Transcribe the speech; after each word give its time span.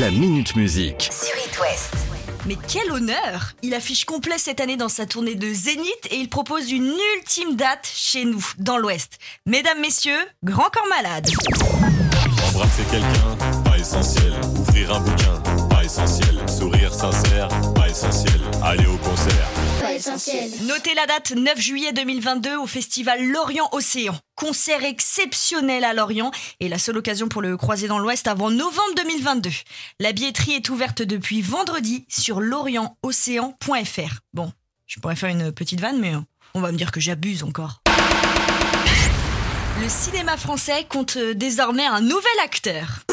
La 0.00 0.10
Minute 0.10 0.56
Musique. 0.56 1.08
sur 1.12 1.36
It 1.46 1.56
West. 1.60 1.94
Mais 2.46 2.56
quel 2.68 2.90
honneur 2.90 3.52
Il 3.62 3.74
affiche 3.74 4.04
complet 4.04 4.38
cette 4.38 4.60
année 4.60 4.76
dans 4.76 4.88
sa 4.88 5.06
tournée 5.06 5.36
de 5.36 5.52
Zénith 5.52 6.08
et 6.10 6.16
il 6.16 6.28
propose 6.28 6.72
une 6.72 6.92
ultime 7.16 7.54
date 7.54 7.88
chez 7.94 8.24
nous, 8.24 8.44
dans 8.58 8.76
l'Ouest. 8.76 9.18
Mesdames, 9.46 9.80
messieurs, 9.80 10.18
Grand 10.42 10.68
Corps 10.72 10.88
Malade. 10.88 11.28
Embrasser 12.48 12.82
quelqu'un, 12.90 13.62
pas 13.64 13.78
essentiel. 13.78 14.32
Ouvrir 14.58 14.96
un 14.96 15.00
bouquin, 15.00 15.68
pas 15.68 15.84
essentiel. 15.84 16.33
Notez 20.62 20.94
la 20.94 21.06
date 21.06 21.32
9 21.32 21.58
juillet 21.58 21.92
2022 21.92 22.56
au 22.56 22.66
festival 22.66 23.24
Lorient 23.24 23.68
Océan. 23.72 24.14
Concert 24.34 24.84
exceptionnel 24.84 25.84
à 25.84 25.94
Lorient 25.94 26.30
et 26.60 26.68
la 26.68 26.78
seule 26.78 26.98
occasion 26.98 27.28
pour 27.28 27.40
le 27.40 27.56
croiser 27.56 27.88
dans 27.88 27.98
l'Ouest 27.98 28.26
avant 28.26 28.50
novembre 28.50 28.94
2022. 28.96 29.50
La 30.00 30.12
billetterie 30.12 30.52
est 30.52 30.68
ouverte 30.68 31.02
depuis 31.02 31.40
vendredi 31.40 32.04
sur 32.08 32.40
lorientocéan.fr. 32.40 34.20
Bon, 34.34 34.52
je 34.86 35.00
pourrais 35.00 35.16
faire 35.16 35.30
une 35.30 35.52
petite 35.52 35.80
vanne, 35.80 36.00
mais 36.00 36.12
on 36.54 36.60
va 36.60 36.70
me 36.70 36.76
dire 36.76 36.92
que 36.92 37.00
j'abuse 37.00 37.42
encore. 37.42 37.80
Le 39.80 39.88
cinéma 39.88 40.36
français 40.36 40.86
compte 40.88 41.16
euh, 41.16 41.34
désormais 41.34 41.86
un 41.86 42.00
nouvel 42.00 42.38
acteur. 42.42 43.04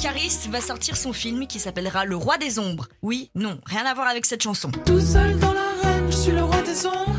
Caris 0.00 0.48
va 0.50 0.60
sortir 0.60 0.96
son 0.96 1.12
film 1.12 1.46
qui 1.46 1.58
s'appellera 1.58 2.04
Le 2.04 2.16
Roi 2.16 2.36
des 2.38 2.58
Ombres. 2.58 2.86
Oui, 3.02 3.30
non, 3.34 3.58
rien 3.64 3.84
à 3.86 3.94
voir 3.94 4.08
avec 4.08 4.26
cette 4.26 4.42
chanson. 4.42 4.70
Tout 4.84 5.00
seul 5.00 5.38
dans 5.38 5.52
l'arène, 5.52 6.06
je 6.10 6.16
suis 6.16 6.32
le 6.32 6.44
roi 6.44 6.60
des 6.62 6.86
ombres. 6.86 7.16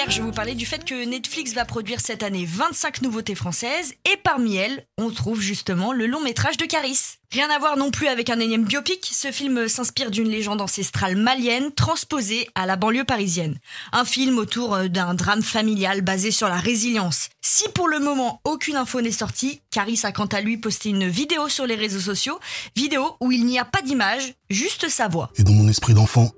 Hier, 0.00 0.10
je 0.10 0.22
vous 0.22 0.32
parlais 0.32 0.54
du 0.54 0.64
fait 0.64 0.82
que 0.82 1.04
Netflix 1.04 1.52
va 1.52 1.66
produire 1.66 2.00
cette 2.00 2.22
année 2.22 2.46
25 2.46 3.02
nouveautés 3.02 3.34
françaises 3.34 3.92
et 4.10 4.16
parmi 4.16 4.56
elles, 4.56 4.86
on 4.96 5.10
trouve 5.10 5.42
justement 5.42 5.92
le 5.92 6.06
long 6.06 6.22
métrage 6.22 6.56
de 6.56 6.64
Caris. 6.64 7.18
Rien 7.32 7.50
à 7.50 7.58
voir 7.58 7.76
non 7.76 7.90
plus 7.90 8.06
avec 8.06 8.30
un 8.30 8.40
énième 8.40 8.64
biopic, 8.64 9.06
ce 9.12 9.30
film 9.30 9.68
s'inspire 9.68 10.10
d'une 10.10 10.28
légende 10.28 10.62
ancestrale 10.62 11.16
malienne 11.16 11.70
transposée 11.72 12.48
à 12.54 12.64
la 12.64 12.76
banlieue 12.76 13.04
parisienne. 13.04 13.58
Un 13.92 14.06
film 14.06 14.38
autour 14.38 14.74
euh, 14.74 14.88
d'un 14.88 15.12
drame 15.12 15.42
familial 15.42 16.00
basé 16.00 16.30
sur 16.30 16.48
la 16.48 16.56
résilience. 16.56 17.28
Si 17.42 17.68
pour 17.68 17.86
le 17.86 17.98
moment 17.98 18.40
aucune 18.44 18.76
info 18.76 19.02
n'est 19.02 19.10
sortie, 19.10 19.60
Caris 19.70 20.00
a 20.04 20.12
quant 20.12 20.26
à 20.26 20.40
lui 20.40 20.56
posté 20.56 20.88
une 20.88 21.08
vidéo 21.08 21.50
sur 21.50 21.66
les 21.66 21.76
réseaux 21.76 22.00
sociaux, 22.00 22.40
vidéo 22.74 23.16
où 23.20 23.32
il 23.32 23.44
n'y 23.44 23.58
a 23.58 23.66
pas 23.66 23.82
d'image, 23.82 24.32
juste 24.48 24.88
sa 24.88 25.08
voix. 25.08 25.30
Et 25.36 25.42
dans 25.42 25.52
mon 25.52 25.68
esprit 25.68 25.92
d'enfant, 25.92 26.30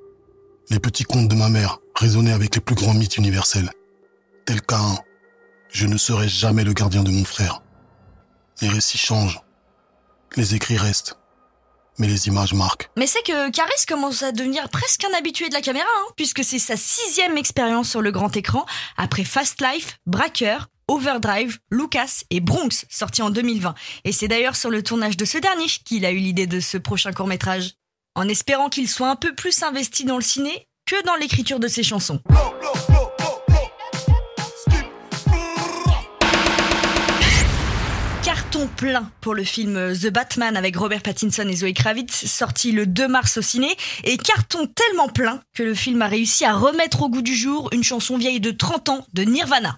les 0.71 0.81
petits 0.81 1.05
contes 1.05 1.29
de 1.29 1.37
ma 1.37 1.49
mère 1.49 1.79
résonnaient 1.95 2.33
avec 2.33 2.55
les 2.55 2.61
plus 2.61 2.75
grands 2.75 2.95
mythes 2.95 3.17
universels. 3.17 3.71
Tel 4.45 4.61
qu'un 4.63 4.99
Je 5.71 5.87
ne 5.87 5.97
serai 5.97 6.29
jamais 6.29 6.65
le 6.65 6.73
gardien 6.73 7.03
de 7.03 7.11
mon 7.11 7.25
frère. 7.25 7.63
Les 8.61 8.69
récits 8.69 8.99
changent. 8.99 9.41
Les 10.37 10.55
écrits 10.55 10.77
restent. 10.77 11.17
Mais 11.99 12.07
les 12.07 12.27
images 12.27 12.55
marquent. 12.55 12.91
Mais 12.97 13.07
c'est 13.07 13.23
que 13.23 13.51
Caris 13.51 13.87
commence 13.87 14.23
à 14.23 14.33
devenir 14.33 14.69
presque 14.71 15.05
un 15.05 15.17
habitué 15.17 15.49
de 15.49 15.55
la 15.55 15.61
caméra, 15.61 15.87
hein, 15.87 16.13
puisque 16.17 16.43
c'est 16.43 16.59
sa 16.59 16.77
sixième 16.77 17.37
expérience 17.37 17.91
sur 17.91 18.01
le 18.01 18.11
grand 18.11 18.35
écran, 18.37 18.65
après 18.97 19.25
Fast 19.25 19.61
Life, 19.61 19.99
Braqueur, 20.07 20.69
Overdrive, 20.89 21.59
Lucas 21.71 22.23
et 22.31 22.41
Bronx, 22.41 22.87
sorti 22.89 23.23
en 23.23 23.31
2020. 23.31 23.75
Et 24.05 24.13
c'est 24.13 24.29
d'ailleurs 24.29 24.57
sur 24.57 24.71
le 24.71 24.83
tournage 24.83 25.17
de 25.17 25.25
ce 25.25 25.39
dernier 25.39 25.67
qu'il 25.85 26.05
a 26.05 26.11
eu 26.11 26.19
l'idée 26.19 26.47
de 26.47 26.61
ce 26.61 26.79
prochain 26.79 27.13
court-métrage. 27.13 27.75
En 28.15 28.29
espérant 28.29 28.69
qu'il 28.69 28.89
soit 28.89 29.09
un 29.09 29.17
peu 29.17 29.35
plus 29.35 29.63
investi 29.63 30.05
dans 30.05 30.17
le 30.17 30.23
ciné 30.23 30.69
que 30.87 31.05
dans 31.05 31.17
l'écriture 31.17 31.61
de 31.61 31.69
ses 31.69 31.83
chansons. 31.83 32.21
Carton 38.23 38.69
plein 38.77 39.11
pour 39.21 39.35
le 39.35 39.45
film 39.45 39.93
The 39.97 40.09
Batman 40.09 40.57
avec 40.57 40.77
Robert 40.77 41.03
Pattinson 41.03 41.49
et 41.49 41.57
Zoe 41.57 41.73
Kravitz, 41.73 42.27
sorti 42.27 42.73
le 42.73 42.87
2 42.87 43.09
mars 43.09 43.39
au 43.39 43.43
ciné, 43.43 43.77
et 44.05 44.17
carton 44.17 44.67
tellement 44.67 45.09
plein 45.09 45.41
que 45.55 45.63
le 45.63 45.75
film 45.75 46.03
a 46.03 46.09
réussi 46.09 46.45
à 46.45 46.55
remettre 46.55 47.03
au 47.03 47.09
goût 47.09 47.23
du 47.23 47.35
jour 47.35 47.69
une 47.73 47.83
chanson 47.83 48.17
vieille 48.17 48.41
de 48.41 48.51
30 48.51 48.89
ans 48.91 49.07
de 49.13 49.23
Nirvana. 49.23 49.77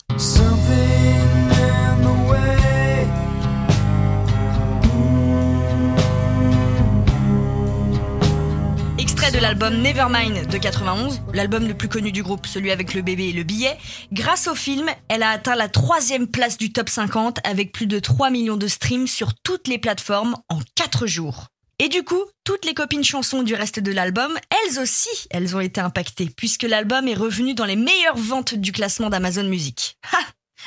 De 9.34 9.41
l'album 9.41 9.83
Nevermind 9.83 10.47
de 10.47 10.59
91, 10.59 11.22
l'album 11.33 11.67
le 11.67 11.75
plus 11.75 11.89
connu 11.89 12.12
du 12.12 12.22
groupe, 12.22 12.47
celui 12.47 12.71
avec 12.71 12.95
le 12.95 13.03
bébé 13.03 13.31
et 13.31 13.33
le 13.33 13.43
billet. 13.43 13.77
Grâce 14.12 14.47
au 14.47 14.55
film, 14.55 14.89
elle 15.09 15.25
a 15.25 15.31
atteint 15.31 15.56
la 15.56 15.69
troisième 15.69 16.28
place 16.28 16.56
du 16.56 16.72
top 16.72 16.89
50 16.89 17.39
avec 17.43 17.73
plus 17.73 17.89
de 17.89 17.99
3 17.99 18.31
millions 18.31 18.56
de 18.56 18.69
streams 18.69 19.09
sur 19.09 19.34
toutes 19.34 19.67
les 19.67 19.78
plateformes 19.78 20.37
en 20.49 20.61
4 20.77 21.09
jours. 21.09 21.49
Et 21.81 21.89
du 21.89 22.05
coup, 22.05 22.23
toutes 22.44 22.65
les 22.65 22.75
copines 22.75 23.03
chansons 23.03 23.43
du 23.43 23.55
reste 23.55 23.81
de 23.81 23.91
l'album, 23.91 24.33
elles 24.50 24.78
aussi, 24.78 25.27
elles 25.31 25.56
ont 25.56 25.61
été 25.61 25.81
impactées, 25.81 26.31
puisque 26.37 26.62
l'album 26.62 27.09
est 27.09 27.15
revenu 27.15 27.55
dans 27.55 27.65
les 27.65 27.77
meilleures 27.77 28.17
ventes 28.17 28.55
du 28.55 28.71
classement 28.71 29.11
d'Amazon 29.11 29.49
Music. 29.49 29.97
Ha 30.12 30.19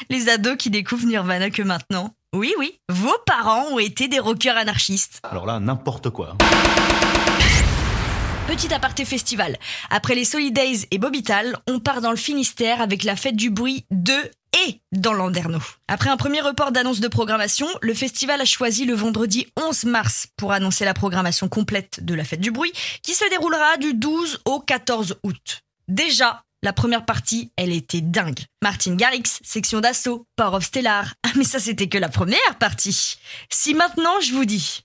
Les 0.10 0.28
ados 0.28 0.58
qui 0.58 0.70
découvrent 0.70 1.08
Nirvana 1.08 1.52
que 1.52 1.62
maintenant. 1.62 2.12
Oui, 2.36 2.54
oui, 2.60 2.78
vos 2.90 3.18
parents 3.26 3.68
ont 3.72 3.80
été 3.80 4.10
des 4.10 4.20
rockers 4.20 4.58
anarchistes. 4.58 5.22
Alors 5.24 5.46
là, 5.46 5.62
n'importe 5.62 6.10
quoi. 6.10 6.36
Petit 8.48 8.74
aparté 8.74 9.04
festival. 9.04 9.58
Après 9.90 10.16
les 10.16 10.24
Solidays 10.24 10.88
et 10.90 10.98
Bobital, 11.00 11.58
on 11.68 11.80
part 11.80 12.00
dans 12.00 12.12
le 12.12 12.18
Finistère 12.18 12.80
avec 12.80 13.04
la 13.04 13.18
fête 13.18 13.36
du 13.36 13.50
bruit 13.50 13.84
de 13.92 14.14
et 14.66 14.80
dans 14.94 15.12
Landerneau. 15.12 15.62
Après 15.90 16.10
un 16.10 16.16
premier 16.16 16.40
report 16.40 16.72
d'annonce 16.72 17.02
de 17.02 17.10
programmation, 17.10 17.68
le 17.82 17.94
festival 17.94 18.40
a 18.40 18.46
choisi 18.46 18.86
le 18.86 18.94
vendredi 18.94 19.48
11 19.58 19.84
mars 19.84 20.28
pour 20.38 20.54
annoncer 20.54 20.86
la 20.86 20.94
programmation 20.94 21.50
complète 21.50 22.06
de 22.06 22.14
la 22.14 22.24
fête 22.24 22.40
du 22.40 22.52
bruit 22.52 22.72
qui 23.04 23.14
se 23.14 23.30
déroulera 23.30 23.76
du 23.76 23.94
12 23.94 24.40
au 24.46 24.62
14 24.62 25.18
août. 25.24 25.64
Déjà, 25.90 26.42
la 26.64 26.72
première 26.72 27.04
partie, 27.04 27.52
elle 27.58 27.74
était 27.74 28.02
dingue. 28.02 28.40
Martin 28.64 28.96
Garrix, 28.96 29.40
section 29.44 29.82
d'assaut, 29.82 30.26
Power 30.38 30.56
of 30.56 30.64
Stellar. 30.64 31.14
Ah 31.24 31.32
mais 31.36 31.44
ça 31.44 31.60
c'était 31.60 31.90
que 31.90 31.98
la 31.98 32.10
première 32.10 32.56
partie. 32.60 33.18
Si 33.50 33.74
maintenant 33.74 34.22
je 34.22 34.32
vous 34.32 34.46
dis 34.46 34.82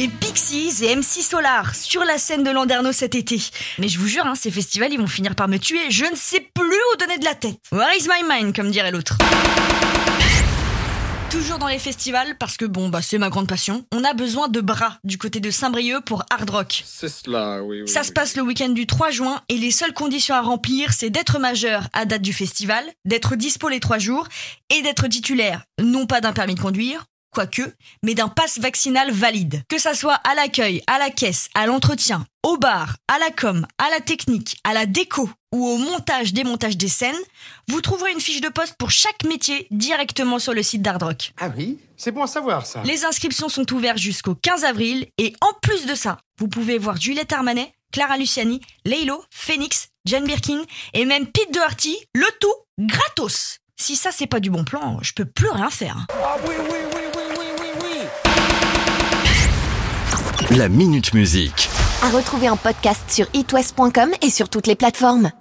les 0.00 0.08
Pixies 0.08 0.82
et 0.82 0.96
MC 0.96 1.20
Solar 1.20 1.74
sur 1.74 2.04
la 2.04 2.16
scène 2.16 2.42
de 2.42 2.50
Landerneau 2.50 2.90
cet 2.90 3.14
été. 3.14 3.38
Mais 3.78 3.86
je 3.86 3.98
vous 3.98 4.06
jure, 4.06 4.24
hein, 4.24 4.34
ces 4.34 4.50
festivals, 4.50 4.90
ils 4.94 4.98
vont 4.98 5.06
finir 5.06 5.34
par 5.34 5.46
me 5.46 5.58
tuer. 5.58 5.90
Je 5.90 6.06
ne 6.06 6.16
sais 6.16 6.40
plus 6.54 6.64
où 6.64 6.96
donner 6.96 7.18
de 7.18 7.24
la 7.26 7.34
tête. 7.34 7.58
Where 7.70 7.94
is 7.98 8.08
my 8.08 8.26
mind, 8.26 8.56
comme 8.56 8.70
dirait 8.70 8.92
l'autre. 8.92 9.18
Toujours 11.30 11.58
dans 11.58 11.68
les 11.68 11.78
festivals, 11.78 12.34
parce 12.38 12.56
que 12.56 12.64
bon, 12.64 12.88
bah 12.88 13.02
c'est 13.02 13.18
ma 13.18 13.28
grande 13.28 13.46
passion, 13.46 13.84
on 13.92 14.02
a 14.02 14.14
besoin 14.14 14.48
de 14.48 14.62
bras 14.62 14.96
du 15.04 15.18
côté 15.18 15.38
de 15.38 15.50
Saint-Brieuc 15.50 16.00
pour 16.06 16.24
Hard 16.30 16.48
Rock. 16.48 16.82
C'est 16.86 17.10
cela, 17.10 17.62
oui. 17.62 17.82
oui, 17.82 17.88
Ça 17.88 18.00
oui. 18.00 18.06
se 18.06 18.12
passe 18.12 18.36
le 18.36 18.42
week-end 18.42 18.70
du 18.70 18.86
3 18.86 19.10
juin 19.10 19.42
et 19.50 19.58
les 19.58 19.70
seules 19.70 19.92
conditions 19.92 20.34
à 20.34 20.40
remplir, 20.40 20.94
c'est 20.94 21.10
d'être 21.10 21.38
majeur 21.38 21.88
à 21.92 22.06
date 22.06 22.22
du 22.22 22.32
festival, 22.32 22.84
d'être 23.04 23.36
dispo 23.36 23.68
les 23.68 23.80
3 23.80 23.98
jours 23.98 24.26
et 24.74 24.80
d'être 24.82 25.06
titulaire, 25.08 25.62
non 25.78 26.06
pas 26.06 26.20
d'un 26.20 26.32
permis 26.32 26.54
de 26.56 26.60
conduire, 26.60 27.04
quoique, 27.30 27.74
mais 28.02 28.14
d'un 28.14 28.28
pass 28.28 28.58
vaccinal 28.58 29.10
valide. 29.10 29.62
Que 29.68 29.78
ça 29.78 29.94
soit 29.94 30.14
à 30.14 30.34
l'accueil, 30.34 30.82
à 30.86 30.98
la 30.98 31.10
caisse, 31.10 31.48
à 31.54 31.66
l'entretien, 31.66 32.26
au 32.42 32.56
bar, 32.56 32.96
à 33.08 33.18
la 33.18 33.30
com, 33.30 33.66
à 33.78 33.90
la 33.90 34.00
technique, 34.00 34.58
à 34.64 34.72
la 34.72 34.86
déco 34.86 35.28
ou 35.52 35.66
au 35.66 35.76
montage 35.78 36.32
démontage 36.32 36.76
des 36.76 36.88
scènes, 36.88 37.16
vous 37.68 37.80
trouverez 37.80 38.12
une 38.12 38.20
fiche 38.20 38.40
de 38.40 38.48
poste 38.48 38.76
pour 38.78 38.90
chaque 38.90 39.24
métier 39.24 39.66
directement 39.70 40.38
sur 40.38 40.54
le 40.54 40.62
site 40.62 40.82
d'Hard 40.82 41.00
Rock. 41.00 41.32
Ah 41.40 41.50
oui 41.56 41.78
C'est 41.96 42.12
bon 42.12 42.22
à 42.22 42.26
savoir, 42.26 42.66
ça. 42.66 42.82
Les 42.84 43.04
inscriptions 43.04 43.48
sont 43.48 43.70
ouvertes 43.72 43.98
jusqu'au 43.98 44.34
15 44.34 44.64
avril 44.64 45.08
et 45.18 45.34
en 45.40 45.52
plus 45.60 45.86
de 45.86 45.94
ça, 45.94 46.18
vous 46.38 46.48
pouvez 46.48 46.78
voir 46.78 47.00
Juliette 47.00 47.32
Armanet, 47.32 47.72
Clara 47.92 48.16
Luciani, 48.16 48.60
Laylo, 48.84 49.24
Phoenix, 49.30 49.88
Jane 50.04 50.24
Birkin 50.24 50.62
et 50.94 51.04
même 51.04 51.26
Pete 51.26 51.52
Doherty, 51.52 51.96
le 52.14 52.26
tout 52.40 52.54
gratos. 52.78 53.58
Si 53.76 53.96
ça 53.96 54.10
c'est 54.12 54.26
pas 54.26 54.40
du 54.40 54.50
bon 54.50 54.64
plan, 54.64 54.98
je 55.02 55.12
peux 55.12 55.24
plus 55.24 55.48
rien 55.50 55.70
faire. 55.70 56.06
Ah 56.10 56.36
oui, 56.46 56.54
oui, 56.60 56.78
oui, 56.94 56.99
La 60.58 60.68
Minute 60.68 61.14
Musique. 61.14 61.70
À 62.02 62.10
retrouver 62.10 62.48
en 62.48 62.56
podcast 62.56 63.02
sur 63.08 63.26
itwest.com 63.34 64.10
et 64.20 64.30
sur 64.30 64.48
toutes 64.48 64.66
les 64.66 64.74
plateformes. 64.74 65.28